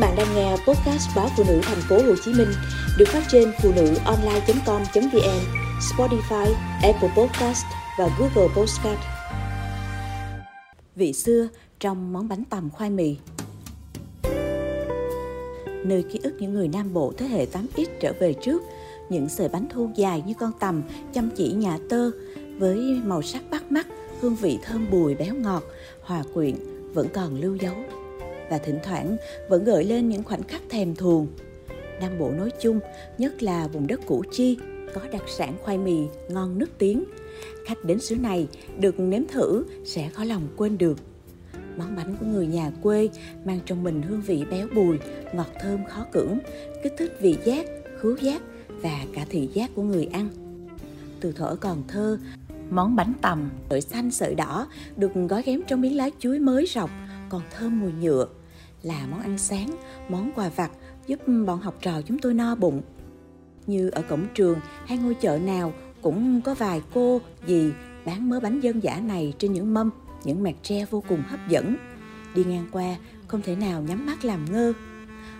[0.00, 2.48] bạn đang nghe podcast báo phụ nữ thành phố Hồ Chí Minh
[2.98, 5.40] được phát trên phụ nữ online.com.vn,
[5.80, 7.64] Spotify, Apple Podcast
[7.98, 9.00] và Google Podcast.
[10.96, 11.48] Vị xưa
[11.80, 13.16] trong món bánh tằm khoai mì.
[15.84, 18.62] Nơi ký ức những người Nam Bộ thế hệ 8X trở về trước,
[19.10, 20.82] những sợi bánh thu dài như con tằm,
[21.12, 22.10] chăm chỉ nhà tơ
[22.58, 23.86] với màu sắc bắt mắt,
[24.20, 25.62] hương vị thơm bùi béo ngọt,
[26.02, 26.54] hòa quyện
[26.94, 27.74] vẫn còn lưu dấu
[28.50, 29.16] và thỉnh thoảng
[29.48, 31.26] vẫn gợi lên những khoảnh khắc thèm thuồng.
[32.00, 32.80] Nam Bộ nói chung,
[33.18, 34.58] nhất là vùng đất Củ Chi,
[34.94, 35.98] có đặc sản khoai mì
[36.28, 37.04] ngon nước tiếng.
[37.66, 40.98] Khách đến xứ này được nếm thử sẽ khó lòng quên được.
[41.76, 43.08] Món bánh của người nhà quê
[43.44, 44.98] mang trong mình hương vị béo bùi,
[45.34, 46.38] ngọt thơm khó cưỡng,
[46.82, 47.66] kích thích vị giác,
[48.00, 50.28] khứu giác và cả thị giác của người ăn.
[51.20, 52.18] Từ thuở còn thơ,
[52.70, 56.66] món bánh tằm, sợi xanh sợi đỏ được gói ghém trong miếng lá chuối mới
[56.74, 56.90] rọc,
[57.28, 58.26] còn thơm mùi nhựa
[58.82, 59.76] là món ăn sáng,
[60.08, 60.70] món quà vặt
[61.06, 62.82] giúp bọn học trò chúng tôi no bụng.
[63.66, 67.70] Như ở cổng trường hay ngôi chợ nào cũng có vài cô, dì
[68.04, 69.90] bán mớ bánh dân giả này trên những mâm,
[70.24, 71.76] những mẹt tre vô cùng hấp dẫn.
[72.34, 74.72] Đi ngang qua, không thể nào nhắm mắt làm ngơ.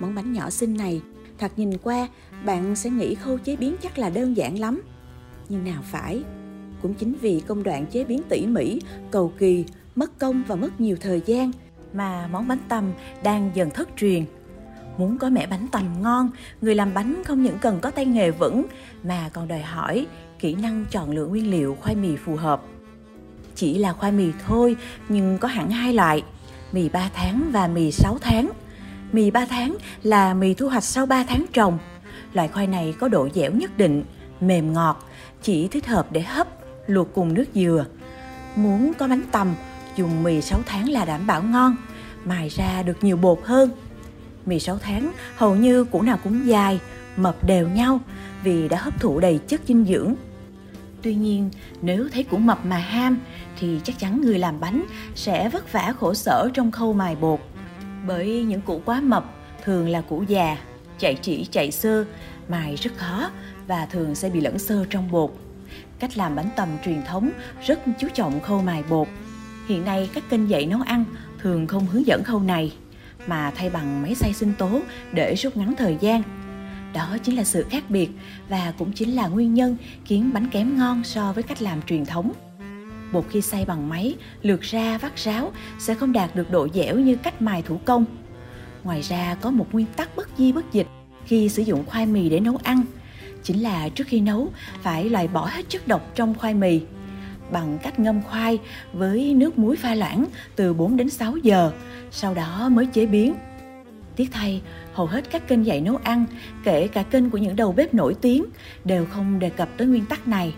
[0.00, 1.02] Món bánh nhỏ xinh này,
[1.38, 2.08] thật nhìn qua,
[2.44, 4.82] bạn sẽ nghĩ khâu chế biến chắc là đơn giản lắm.
[5.48, 6.22] Nhưng nào phải,
[6.82, 10.80] cũng chính vì công đoạn chế biến tỉ mỉ, cầu kỳ, mất công và mất
[10.80, 11.50] nhiều thời gian
[11.92, 14.24] mà món bánh tằm đang dần thất truyền.
[14.98, 18.30] Muốn có mẻ bánh tằm ngon, người làm bánh không những cần có tay nghề
[18.30, 18.66] vững
[19.04, 20.06] mà còn đòi hỏi
[20.38, 22.62] kỹ năng chọn lựa nguyên liệu khoai mì phù hợp.
[23.54, 24.76] Chỉ là khoai mì thôi
[25.08, 26.22] nhưng có hẳn hai loại,
[26.72, 28.50] mì 3 tháng và mì 6 tháng.
[29.12, 31.78] Mì 3 tháng là mì thu hoạch sau 3 tháng trồng.
[32.32, 34.04] Loại khoai này có độ dẻo nhất định,
[34.40, 35.08] mềm ngọt,
[35.42, 36.48] chỉ thích hợp để hấp,
[36.86, 37.84] luộc cùng nước dừa.
[38.56, 39.54] Muốn có bánh tằm
[39.96, 41.76] dùng mì 6 tháng là đảm bảo ngon,
[42.24, 43.70] mài ra được nhiều bột hơn.
[44.46, 46.80] Mì 6 tháng hầu như củ nào cũng dài,
[47.16, 48.00] mập đều nhau
[48.42, 50.14] vì đã hấp thụ đầy chất dinh dưỡng.
[51.02, 51.50] Tuy nhiên,
[51.82, 53.18] nếu thấy củ mập mà ham
[53.58, 57.40] thì chắc chắn người làm bánh sẽ vất vả khổ sở trong khâu mài bột.
[58.06, 59.24] Bởi những củ quá mập
[59.64, 60.56] thường là củ già,
[60.98, 62.04] chạy chỉ chạy sơ,
[62.48, 63.30] mài rất khó
[63.66, 65.30] và thường sẽ bị lẫn sơ trong bột.
[65.98, 67.30] Cách làm bánh tầm truyền thống
[67.66, 69.08] rất chú trọng khâu mài bột
[69.66, 71.04] Hiện nay các kênh dạy nấu ăn
[71.38, 72.72] thường không hướng dẫn khâu này
[73.26, 74.80] mà thay bằng máy xay sinh tố
[75.12, 76.22] để rút ngắn thời gian.
[76.94, 78.10] Đó chính là sự khác biệt
[78.48, 82.04] và cũng chính là nguyên nhân khiến bánh kém ngon so với cách làm truyền
[82.04, 82.32] thống.
[83.12, 86.98] Bột khi xay bằng máy, lượt ra vắt ráo sẽ không đạt được độ dẻo
[86.98, 88.04] như cách mài thủ công.
[88.84, 90.86] Ngoài ra có một nguyên tắc bất di bất dịch
[91.26, 92.84] khi sử dụng khoai mì để nấu ăn,
[93.42, 94.50] chính là trước khi nấu
[94.82, 96.80] phải loại bỏ hết chất độc trong khoai mì
[97.52, 98.58] bằng cách ngâm khoai
[98.92, 100.26] với nước muối pha loãng
[100.56, 101.72] từ 4 đến 6 giờ,
[102.10, 103.34] sau đó mới chế biến.
[104.16, 106.24] Tiếc thay, hầu hết các kênh dạy nấu ăn,
[106.64, 108.44] kể cả kênh của những đầu bếp nổi tiếng,
[108.84, 110.54] đều không đề cập tới nguyên tắc này.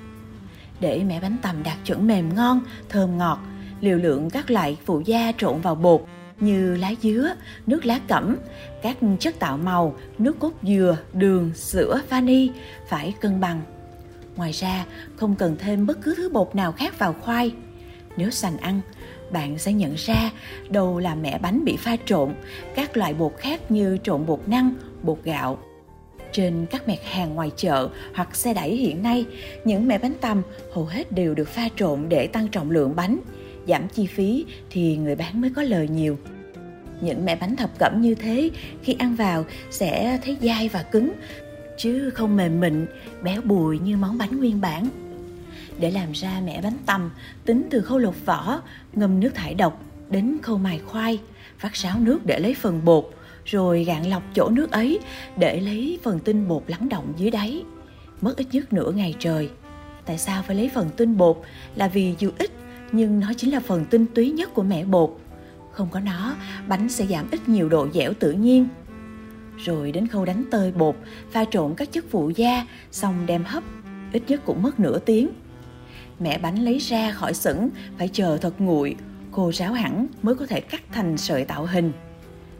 [0.80, 3.38] Để mẻ bánh tằm đạt chuẩn mềm ngon, thơm ngọt,
[3.80, 6.06] liều lượng các loại phụ gia trộn vào bột
[6.40, 7.34] như lá dứa,
[7.66, 8.36] nước lá cẩm,
[8.82, 12.50] các chất tạo màu, nước cốt dừa, đường, sữa, vani
[12.88, 13.62] phải cân bằng
[14.36, 14.86] Ngoài ra,
[15.16, 17.52] không cần thêm bất cứ thứ bột nào khác vào khoai.
[18.16, 18.80] Nếu sành ăn,
[19.30, 20.30] bạn sẽ nhận ra
[20.68, 22.34] đầu là mẻ bánh bị pha trộn,
[22.74, 25.58] các loại bột khác như trộn bột năng, bột gạo.
[26.32, 29.24] Trên các mẹt hàng ngoài chợ hoặc xe đẩy hiện nay,
[29.64, 30.42] những mẻ bánh tằm
[30.72, 33.18] hầu hết đều được pha trộn để tăng trọng lượng bánh.
[33.68, 36.18] Giảm chi phí thì người bán mới có lời nhiều.
[37.00, 38.50] Những mẻ bánh thập cẩm như thế
[38.82, 41.12] khi ăn vào sẽ thấy dai và cứng
[41.78, 42.86] chứ không mềm mịn,
[43.22, 44.88] béo bùi như món bánh nguyên bản.
[45.78, 47.10] Để làm ra mẻ bánh tằm,
[47.44, 48.60] tính từ khâu lột vỏ,
[48.92, 51.20] ngâm nước thải độc đến khâu mài khoai,
[51.60, 53.10] vắt ráo nước để lấy phần bột,
[53.44, 54.98] rồi gạn lọc chỗ nước ấy
[55.36, 57.64] để lấy phần tinh bột lắng động dưới đáy.
[58.20, 59.50] Mất ít nhất nửa ngày trời.
[60.06, 61.42] Tại sao phải lấy phần tinh bột?
[61.74, 62.50] Là vì dù ít,
[62.92, 65.18] nhưng nó chính là phần tinh túy nhất của mẻ bột.
[65.70, 66.36] Không có nó,
[66.68, 68.68] bánh sẽ giảm ít nhiều độ dẻo tự nhiên
[69.64, 70.96] rồi đến khâu đánh tơi bột,
[71.30, 73.62] pha trộn các chất phụ gia, xong đem hấp,
[74.12, 75.28] ít nhất cũng mất nửa tiếng.
[76.20, 77.68] Mẹ bánh lấy ra khỏi sửng,
[77.98, 78.96] phải chờ thật nguội,
[79.32, 81.92] khô ráo hẳn mới có thể cắt thành sợi tạo hình.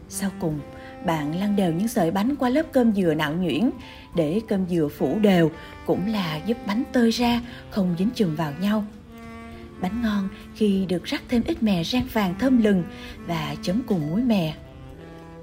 [0.09, 0.59] Sau cùng,
[1.05, 3.69] bạn lăn đều những sợi bánh qua lớp cơm dừa nạo nhuyễn
[4.15, 5.51] để cơm dừa phủ đều
[5.85, 8.85] cũng là giúp bánh tơi ra không dính chùm vào nhau.
[9.81, 12.83] Bánh ngon khi được rắc thêm ít mè rang vàng thơm lừng
[13.27, 14.55] và chấm cùng muối mè.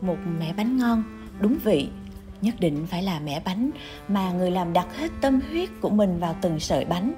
[0.00, 1.88] Một mẻ bánh ngon đúng vị.
[2.42, 3.70] Nhất định phải là mẻ bánh
[4.08, 7.12] mà người làm đặt hết tâm huyết của mình vào từng sợi bánh.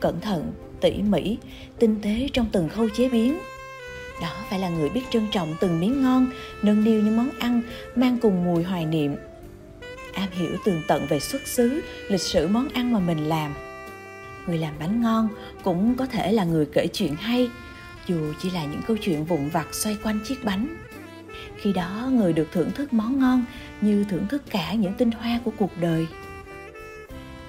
[0.00, 1.38] Cẩn thận, tỉ mỉ,
[1.78, 3.38] tinh tế trong từng khâu chế biến.
[4.22, 6.26] Đó phải là người biết trân trọng từng miếng ngon,
[6.62, 7.62] nâng niu những món ăn,
[7.96, 9.16] mang cùng mùi hoài niệm.
[10.14, 13.54] Am hiểu tường tận về xuất xứ, lịch sử món ăn mà mình làm.
[14.46, 15.28] Người làm bánh ngon
[15.62, 17.50] cũng có thể là người kể chuyện hay,
[18.06, 20.76] dù chỉ là những câu chuyện vụn vặt xoay quanh chiếc bánh
[21.64, 23.44] khi đó người được thưởng thức món ngon
[23.80, 26.06] như thưởng thức cả những tinh hoa của cuộc đời.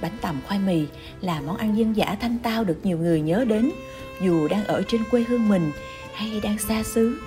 [0.02, 0.86] Bánh tằm khoai mì
[1.22, 3.72] là món ăn dân dã thanh tao được nhiều người nhớ đến,
[4.22, 5.72] dù đang ở trên quê hương mình
[6.14, 7.20] hay đang xa xứ.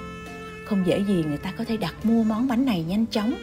[0.65, 3.35] Không dễ gì người ta có thể đặt mua món bánh này nhanh chóng,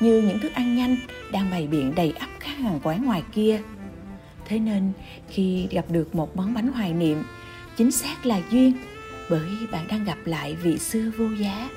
[0.00, 0.96] như những thức ăn nhanh
[1.32, 3.60] đang bày biện đầy ắp các hàng quán ngoài kia.
[4.44, 4.92] Thế nên,
[5.28, 7.22] khi gặp được một món bánh hoài niệm,
[7.76, 8.72] chính xác là duyên,
[9.30, 11.68] bởi bạn đang gặp lại vị xưa vô giá.